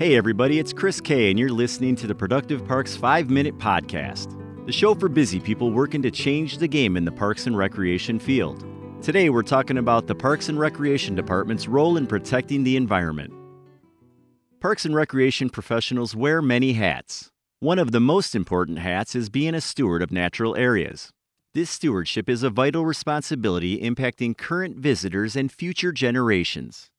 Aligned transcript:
Hey, 0.00 0.16
everybody, 0.16 0.58
it's 0.58 0.72
Chris 0.72 0.98
Kay, 0.98 1.28
and 1.28 1.38
you're 1.38 1.50
listening 1.50 1.94
to 1.96 2.06
the 2.06 2.14
Productive 2.14 2.66
Parks 2.66 2.96
5 2.96 3.28
Minute 3.28 3.58
Podcast, 3.58 4.34
the 4.64 4.72
show 4.72 4.94
for 4.94 5.10
busy 5.10 5.38
people 5.38 5.72
working 5.72 6.00
to 6.00 6.10
change 6.10 6.56
the 6.56 6.66
game 6.66 6.96
in 6.96 7.04
the 7.04 7.12
parks 7.12 7.46
and 7.46 7.54
recreation 7.54 8.18
field. 8.18 8.64
Today, 9.02 9.28
we're 9.28 9.42
talking 9.42 9.76
about 9.76 10.06
the 10.06 10.14
Parks 10.14 10.48
and 10.48 10.58
Recreation 10.58 11.14
Department's 11.14 11.68
role 11.68 11.98
in 11.98 12.06
protecting 12.06 12.64
the 12.64 12.76
environment. 12.76 13.30
Parks 14.58 14.86
and 14.86 14.94
recreation 14.94 15.50
professionals 15.50 16.16
wear 16.16 16.40
many 16.40 16.72
hats. 16.72 17.30
One 17.58 17.78
of 17.78 17.92
the 17.92 18.00
most 18.00 18.34
important 18.34 18.78
hats 18.78 19.14
is 19.14 19.28
being 19.28 19.54
a 19.54 19.60
steward 19.60 20.00
of 20.00 20.10
natural 20.10 20.56
areas. 20.56 21.10
This 21.52 21.68
stewardship 21.68 22.26
is 22.30 22.42
a 22.42 22.48
vital 22.48 22.86
responsibility 22.86 23.78
impacting 23.82 24.34
current 24.34 24.78
visitors 24.78 25.36
and 25.36 25.52
future 25.52 25.92
generations. 25.92 26.90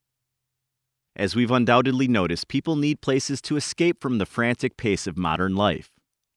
As 1.15 1.35
we've 1.35 1.51
undoubtedly 1.51 2.07
noticed, 2.07 2.47
people 2.47 2.75
need 2.75 3.01
places 3.01 3.41
to 3.41 3.57
escape 3.57 4.01
from 4.01 4.17
the 4.17 4.25
frantic 4.25 4.77
pace 4.77 5.07
of 5.07 5.17
modern 5.17 5.55
life. 5.55 5.91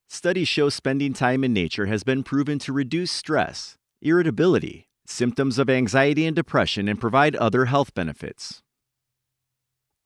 Studies 0.09 0.49
show 0.49 0.69
spending 0.69 1.13
time 1.13 1.45
in 1.45 1.53
nature 1.53 1.87
has 1.87 2.03
been 2.03 2.23
proven 2.23 2.59
to 2.61 2.73
reduce 2.73 3.13
stress, 3.13 3.77
irritability, 4.03 4.89
symptoms 5.07 5.59
of 5.59 5.71
anxiety 5.71 6.27
and 6.27 6.35
depression, 6.35 6.89
and 6.89 7.01
provide 7.01 7.37
other 7.37 7.67
health 7.67 7.95
benefits. 7.95 8.63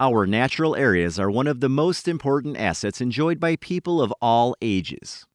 Our 0.00 0.26
natural 0.26 0.76
areas 0.76 1.18
are 1.18 1.30
one 1.30 1.46
of 1.46 1.60
the 1.60 1.68
most 1.68 2.06
important 2.06 2.56
assets 2.56 3.00
enjoyed 3.00 3.40
by 3.40 3.56
people 3.56 4.00
of 4.00 4.12
all 4.20 4.54
ages. 4.62 5.26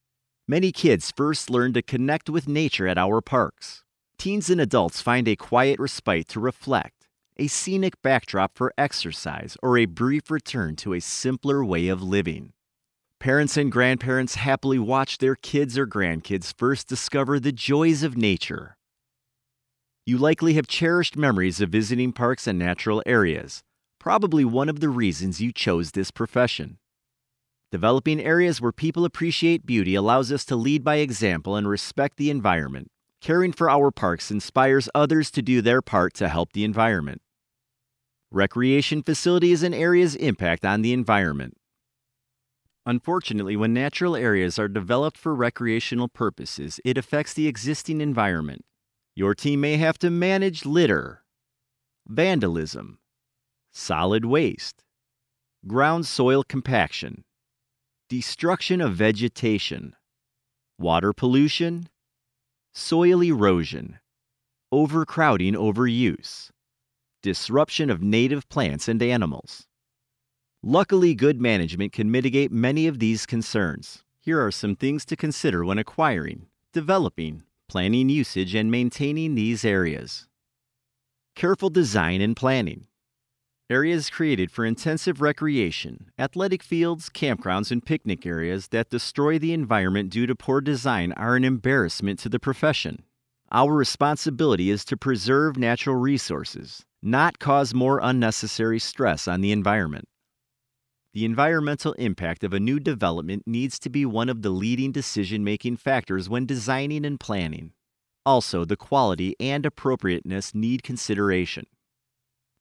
Many 0.48 0.72
kids 0.72 1.12
first 1.16 1.50
learn 1.50 1.74
to 1.74 1.82
connect 1.82 2.30
with 2.30 2.48
nature 2.48 2.88
at 2.88 2.98
our 2.98 3.20
parks. 3.20 3.84
Teens 4.18 4.50
and 4.50 4.62
adults 4.62 5.02
find 5.02 5.28
a 5.28 5.36
quiet 5.36 5.80
respite 5.80 6.30
to 6.30 6.40
reflect, 6.40 7.03
a 7.38 7.48
scenic 7.48 8.02
backdrop 8.02 8.56
for 8.56 8.74
exercise, 8.78 9.58
or 9.62 9.78
a 9.78 9.86
brief 9.86 10.30
return 10.30 10.76
to 10.78 10.94
a 10.94 11.00
simpler 11.00 11.64
way 11.64 11.88
of 11.88 12.02
living. 12.02 12.54
Parents 13.20 13.58
and 13.58 13.72
grandparents 13.72 14.36
happily 14.36 14.80
watch 14.80 15.18
their 15.18 15.36
kids 15.36 15.78
or 15.78 15.88
grandkids 15.88 16.54
first 16.58 16.88
discover 16.88 17.40
the 17.40 17.52
joys 17.52 18.04
of 18.04 18.18
nature. 18.18 18.76
You 20.06 20.18
likely 20.18 20.54
have 20.56 20.68
cherished 20.68 21.16
memories 21.16 21.62
of 21.62 21.70
visiting 21.70 22.12
parks 22.12 22.48
and 22.48 22.60
natural 22.60 23.02
areas 23.06 23.64
probably 24.04 24.44
one 24.44 24.68
of 24.68 24.82
the 24.82 24.90
reasons 24.90 25.40
you 25.40 25.54
chose 25.54 25.92
this 25.92 26.12
profession. 26.12 26.78
Developing 27.72 28.20
areas 28.20 28.60
where 28.60 28.74
people 28.74 29.06
appreciate 29.06 29.66
beauty 29.66 29.96
allows 29.96 30.30
us 30.30 30.44
to 30.44 30.58
lead 30.58 30.84
by 30.84 30.98
example 30.98 31.56
and 31.56 31.70
respect 31.70 32.18
the 32.18 32.30
environment. 32.30 32.90
Caring 33.24 33.54
for 33.54 33.70
our 33.70 33.90
parks 33.90 34.32
inspires 34.32 34.90
others 34.94 35.32
to 35.32 35.42
do 35.42 35.62
their 35.62 35.82
part 35.82 36.14
to 36.16 36.28
help 36.28 36.52
the 36.52 36.66
environment. 36.66 37.22
Recreation 38.30 39.02
facilities 39.02 39.64
and 39.64 39.74
areas 39.74 40.14
impact 40.16 40.66
on 40.66 40.82
the 40.82 40.92
environment. 40.92 41.56
Unfortunately, 42.86 43.56
when 43.56 43.74
natural 43.74 44.18
areas 44.18 44.60
are 44.60 44.68
developed 44.68 45.18
for 45.18 45.34
recreational 45.34 46.10
purposes, 46.10 46.82
it 46.84 46.98
affects 46.98 47.34
the 47.34 47.48
existing 47.48 48.02
environment. 48.02 48.66
Your 49.16 49.34
team 49.34 49.62
may 49.62 49.78
have 49.78 49.98
to 50.00 50.10
manage 50.10 50.66
litter, 50.66 51.24
vandalism, 52.06 53.00
solid 53.72 54.26
waste, 54.26 54.84
ground 55.66 56.06
soil 56.06 56.44
compaction, 56.44 57.24
destruction 58.10 58.82
of 58.82 58.96
vegetation, 58.96 59.96
water 60.78 61.14
pollution, 61.14 61.88
soil 62.74 63.22
erosion, 63.22 64.00
overcrowding 64.72 65.54
overuse, 65.54 66.50
disruption 67.22 67.90
of 67.90 68.02
native 68.02 68.50
plants 68.50 68.88
and 68.88 69.02
animals. 69.02 69.68
Luckily, 70.64 71.14
good 71.14 71.40
management 71.40 71.94
can 71.94 72.10
mitigate 72.10 72.52
many 72.52 72.88
of 72.88 72.98
these 73.00 73.26
concerns. 73.26 74.04
Here 74.20 74.44
are 74.44 74.52
some 74.52 74.76
things 74.76 75.06
to 75.06 75.16
consider 75.16 75.64
when 75.64 75.78
acquiring, 75.78 76.48
developing, 76.72 77.44
planning 77.68 78.10
usage, 78.10 78.56
and 78.56 78.72
maintaining 78.72 79.36
these 79.36 79.64
areas. 79.64 80.28
Careful 81.36 81.70
design 81.70 82.22
and 82.22 82.36
planning. 82.36 82.88
Areas 83.74 84.12
created 84.12 84.52
for 84.52 84.66
intensive 84.66 85.20
recreation, 85.20 86.12
athletic 86.20 86.62
fields, 86.62 87.10
campgrounds, 87.10 87.72
and 87.72 87.84
picnic 87.84 88.24
areas 88.24 88.68
that 88.68 88.92
destroy 88.92 89.40
the 89.40 89.52
environment 89.52 90.12
due 90.12 90.28
to 90.28 90.36
poor 90.36 90.62
design 90.62 91.12
are 91.14 91.36
an 91.36 91.44
embarrassment 91.44 92.20
to 92.20 92.30
the 92.30 92.38
profession. 92.38 93.02
Our 93.52 93.74
responsibility 93.74 94.70
is 94.70 94.86
to 94.86 94.96
preserve 94.96 95.58
natural 95.58 95.96
resources, 95.96 96.86
not 97.02 97.40
cause 97.40 97.74
more 97.74 98.00
unnecessary 98.04 98.78
stress 98.78 99.28
on 99.28 99.42
the 99.42 99.52
environment. 99.52 100.08
The 101.16 101.26
environmental 101.26 101.94
impact 101.94 102.44
of 102.44 102.54
a 102.54 102.60
new 102.60 102.80
development 102.80 103.42
needs 103.48 103.80
to 103.80 103.90
be 103.90 104.06
one 104.06 104.30
of 104.30 104.44
the 104.44 104.52
leading 104.52 104.92
decision 104.92 105.44
making 105.44 105.78
factors 105.78 106.30
when 106.30 106.46
designing 106.46 107.06
and 107.06 107.20
planning. 107.20 107.72
Also, 108.24 108.66
the 108.66 108.78
quality 108.78 109.36
and 109.40 109.66
appropriateness 109.66 110.54
need 110.54 110.84
consideration. 110.84 111.66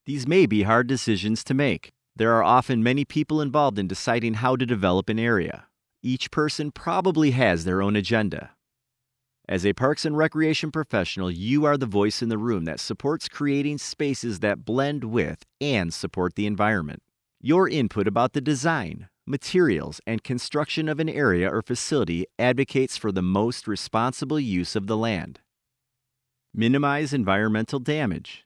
These 0.05 0.27
may 0.27 0.47
be 0.47 0.65
hard 0.65 0.89
decisions 0.89 1.45
to 1.45 1.55
make. 1.55 1.93
There 2.17 2.33
are 2.33 2.43
often 2.43 2.83
many 2.83 3.05
people 3.05 3.41
involved 3.41 3.79
in 3.79 3.87
deciding 3.87 4.35
how 4.35 4.57
to 4.57 4.67
develop 4.67 5.09
an 5.09 5.19
area. 5.19 5.67
Each 6.03 6.31
person 6.31 6.73
probably 6.73 7.31
has 7.31 7.65
their 7.65 7.81
own 7.81 7.95
agenda. 7.95 8.51
As 9.49 9.65
a 9.65 9.73
parks 9.73 10.05
and 10.05 10.17
recreation 10.17 10.73
professional, 10.73 11.31
you 11.31 11.65
are 11.65 11.77
the 11.77 11.87
voice 11.87 12.21
in 12.21 12.29
the 12.29 12.39
room 12.39 12.65
that 12.65 12.81
supports 12.81 13.29
creating 13.29 13.79
spaces 13.79 14.41
that 14.41 14.65
blend 14.65 15.05
with 15.05 15.45
and 15.61 15.95
support 15.95 16.35
the 16.35 16.47
environment. 16.47 17.01
Your 17.41 17.69
input 17.69 18.09
about 18.09 18.33
the 18.33 18.41
design, 18.41 19.09
materials, 19.27 20.01
and 20.07 20.25
construction 20.25 20.89
of 20.89 21.01
an 21.01 21.09
area 21.09 21.49
or 21.49 21.63
facility 21.63 22.27
advocates 22.39 22.97
for 22.97 23.13
the 23.13 23.23
most 23.23 23.69
responsible 23.69 24.41
use 24.41 24.75
of 24.75 24.87
the 24.89 24.97
land. 24.97 25.41
Minimize 26.55 27.13
environmental 27.13 27.79
damage. 27.79 28.45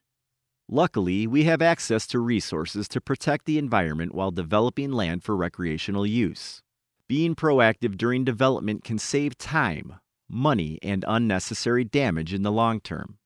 Luckily, 0.69 1.29
we 1.29 1.45
have 1.45 1.63
access 1.63 2.09
to 2.09 2.19
resources 2.19 2.89
to 2.89 3.01
protect 3.01 3.45
the 3.45 3.57
environment 3.57 4.13
while 4.13 4.33
developing 4.33 4.91
land 4.91 5.23
for 5.23 5.37
recreational 5.37 6.05
use. 6.05 6.61
Being 7.09 7.37
proactive 7.37 7.97
during 7.97 8.25
development 8.25 8.83
can 8.83 8.99
save 8.99 9.39
time, 9.39 10.01
money, 10.29 10.81
and 10.83 11.05
unnecessary 11.07 11.85
damage 11.85 12.35
in 12.35 12.43
the 12.43 12.51
long 12.51 12.81
term. 12.81 13.19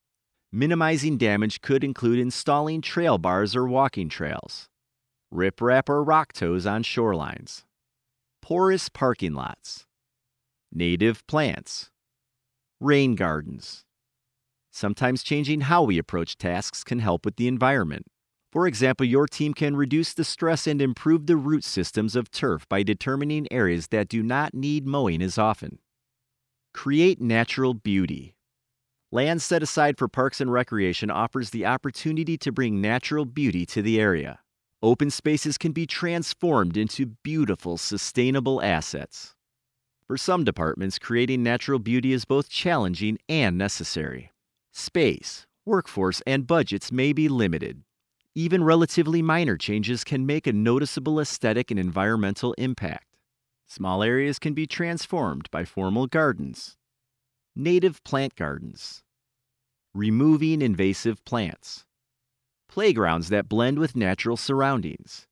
Minimizing 0.53 1.17
damage 1.17 1.63
could 1.63 1.83
include 1.83 2.19
installing 2.19 2.83
trail 2.83 3.17
bars 3.17 3.57
or 3.57 3.67
walking 3.67 4.11
trails, 4.11 4.69
riprap 5.33 5.89
or 5.89 6.05
rock 6.05 6.35
toes 6.35 6.67
on 6.67 6.83
shorelines, 6.83 7.65
porous 8.43 8.91
parking 8.91 9.33
lots, 9.33 9.87
native 10.71 11.27
plants, 11.27 11.91
rain 12.81 13.15
gardens, 13.15 13.87
Sometimes 14.71 15.23
changing 15.23 15.63
how 15.63 15.83
we 15.83 15.99
approach 15.99 16.39
tasks 16.39 16.85
can 16.85 17.01
help 17.01 17.25
with 17.25 17.37
the 17.37 17.49
environment. 17.49 18.07
For 18.53 18.67
example, 18.67 19.07
your 19.07 19.27
team 19.27 19.55
can 19.55 19.77
reduce 19.77 20.13
the 20.15 20.25
stress 20.25 20.67
and 20.67 20.83
improve 20.83 21.27
the 21.27 21.37
root 21.37 21.65
systems 21.65 22.17
of 22.17 22.31
turf 22.31 22.69
by 22.69 22.83
determining 22.83 23.47
areas 23.53 23.89
that 23.89 24.09
do 24.09 24.23
not 24.23 24.55
need 24.55 24.87
mowing 24.87 25.23
as 25.23 25.39
often. 25.39 25.79
Create 26.75 27.21
natural 27.21 27.75
beauty. 27.75 28.35
Land 29.13 29.43
set 29.43 29.63
aside 29.63 29.99
for 29.99 30.07
parks 30.07 30.41
and 30.41 30.53
recreation 30.53 31.11
offers 31.11 31.51
the 31.51 31.67
opportunity 31.67 32.39
to 32.39 32.53
bring 32.53 32.81
natural 32.81 33.25
beauty 33.25 33.67
to 33.67 33.83
the 33.83 34.01
area. 34.01 34.41
Open 34.83 35.11
spaces 35.11 35.59
can 35.59 35.73
be 35.73 35.87
transformed 35.87 36.77
into 36.77 37.07
beautiful, 37.07 37.77
sustainable 37.77 38.63
assets. 38.63 39.35
For 40.07 40.17
some 40.17 40.43
departments, 40.43 40.99
creating 40.99 41.43
natural 41.43 41.79
beauty 41.79 42.13
is 42.13 42.25
both 42.25 42.49
challenging 42.49 43.19
and 43.29 43.59
necessary. 43.59 44.31
Space, 44.81 45.47
workforce, 45.67 46.23
and 46.27 46.47
budgets 46.47 46.91
may 46.91 47.13
be 47.13 47.29
limited. 47.29 47.85
Even 48.35 48.65
relatively 48.65 49.21
minor 49.21 49.59
changes 49.59 50.05
can 50.05 50.25
make 50.25 50.47
a 50.47 50.55
noticeable 50.55 51.21
aesthetic 51.21 51.71
and 51.71 51.79
environmental 51.79 52.55
impact. 52.55 53.19
Small 53.69 54.03
areas 54.03 54.39
can 54.39 54.55
be 54.55 54.67
transformed 54.67 55.51
by 55.51 55.67
formal 55.67 56.07
gardens, 56.07 56.79
native 57.55 58.03
plant 58.05 58.35
gardens, 58.37 59.03
removing 59.93 60.63
invasive 60.63 61.23
plants, 61.27 61.85
playgrounds 62.67 63.29
that 63.29 63.51
blend 63.51 63.79
with 63.79 63.95
natural 63.95 64.39
surroundings, 64.39 65.27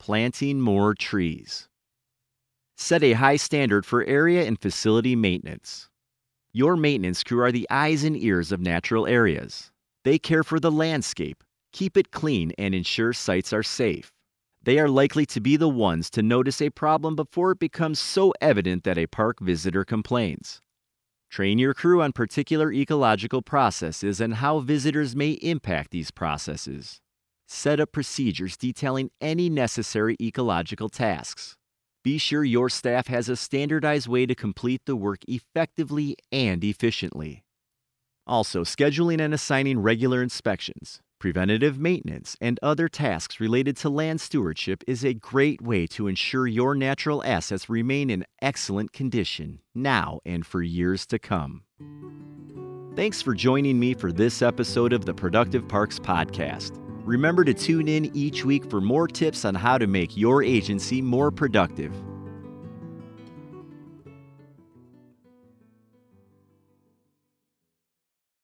planting 0.00 0.60
more 0.60 0.92
trees. 0.92 1.68
Set 2.76 3.04
a 3.04 3.12
high 3.12 3.36
standard 3.36 3.86
for 3.86 4.02
area 4.04 4.44
and 4.44 4.60
facility 4.60 5.14
maintenance. 5.14 5.88
Your 6.54 6.76
maintenance 6.76 7.24
crew 7.24 7.40
are 7.40 7.50
the 7.50 7.66
eyes 7.70 8.04
and 8.04 8.14
ears 8.14 8.52
of 8.52 8.60
natural 8.60 9.06
areas. 9.06 9.70
They 10.04 10.18
care 10.18 10.44
for 10.44 10.60
the 10.60 10.70
landscape, 10.70 11.42
keep 11.72 11.96
it 11.96 12.10
clean, 12.10 12.52
and 12.58 12.74
ensure 12.74 13.14
sites 13.14 13.54
are 13.54 13.62
safe. 13.62 14.12
They 14.62 14.78
are 14.78 14.88
likely 14.88 15.24
to 15.26 15.40
be 15.40 15.56
the 15.56 15.70
ones 15.70 16.10
to 16.10 16.22
notice 16.22 16.60
a 16.60 16.68
problem 16.68 17.16
before 17.16 17.52
it 17.52 17.58
becomes 17.58 17.98
so 17.98 18.34
evident 18.42 18.84
that 18.84 18.98
a 18.98 19.06
park 19.06 19.40
visitor 19.40 19.82
complains. 19.82 20.60
Train 21.30 21.58
your 21.58 21.72
crew 21.72 22.02
on 22.02 22.12
particular 22.12 22.70
ecological 22.70 23.40
processes 23.40 24.20
and 24.20 24.34
how 24.34 24.58
visitors 24.58 25.16
may 25.16 25.30
impact 25.30 25.90
these 25.90 26.10
processes. 26.10 27.00
Set 27.48 27.80
up 27.80 27.92
procedures 27.92 28.58
detailing 28.58 29.10
any 29.22 29.48
necessary 29.48 30.18
ecological 30.20 30.90
tasks. 30.90 31.56
Be 32.04 32.18
sure 32.18 32.42
your 32.42 32.68
staff 32.68 33.06
has 33.06 33.28
a 33.28 33.36
standardized 33.36 34.08
way 34.08 34.26
to 34.26 34.34
complete 34.34 34.82
the 34.86 34.96
work 34.96 35.20
effectively 35.28 36.16
and 36.32 36.64
efficiently. 36.64 37.44
Also, 38.26 38.64
scheduling 38.64 39.20
and 39.20 39.32
assigning 39.32 39.78
regular 39.78 40.22
inspections, 40.22 41.00
preventative 41.20 41.78
maintenance, 41.78 42.36
and 42.40 42.58
other 42.62 42.88
tasks 42.88 43.38
related 43.38 43.76
to 43.76 43.88
land 43.88 44.20
stewardship 44.20 44.82
is 44.88 45.04
a 45.04 45.14
great 45.14 45.62
way 45.62 45.86
to 45.86 46.08
ensure 46.08 46.46
your 46.46 46.74
natural 46.74 47.22
assets 47.24 47.68
remain 47.68 48.10
in 48.10 48.24
excellent 48.40 48.92
condition 48.92 49.60
now 49.74 50.18
and 50.24 50.44
for 50.44 50.60
years 50.62 51.06
to 51.06 51.18
come. 51.20 51.62
Thanks 52.96 53.22
for 53.22 53.34
joining 53.34 53.78
me 53.78 53.94
for 53.94 54.12
this 54.12 54.42
episode 54.42 54.92
of 54.92 55.04
the 55.04 55.14
Productive 55.14 55.68
Parks 55.68 55.98
Podcast. 55.98 56.81
Remember 57.04 57.44
to 57.44 57.52
tune 57.52 57.88
in 57.88 58.14
each 58.16 58.44
week 58.44 58.70
for 58.70 58.80
more 58.80 59.08
tips 59.08 59.44
on 59.44 59.56
how 59.56 59.76
to 59.76 59.88
make 59.88 60.16
your 60.16 60.42
agency 60.42 61.02
more 61.02 61.32
productive. 61.32 61.92